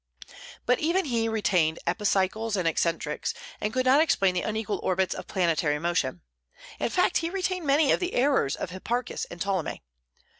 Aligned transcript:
But 0.65 0.79
even 0.79 1.05
he 1.05 1.29
retained 1.29 1.77
epicycles 1.85 2.55
and 2.55 2.67
excentrics, 2.67 3.35
and 3.59 3.71
could 3.71 3.85
not 3.85 4.01
explain 4.01 4.33
the 4.33 4.41
unequal 4.41 4.79
orbits 4.81 5.13
of 5.13 5.27
planetary 5.27 5.77
motion. 5.77 6.21
In 6.79 6.89
fact 6.89 7.17
he 7.17 7.29
retained 7.29 7.67
many 7.67 7.91
of 7.91 7.99
the 7.99 8.15
errors 8.15 8.55
of 8.55 8.71
Hipparchus 8.71 9.25
and 9.29 9.39
Ptolemy. 9.39 9.83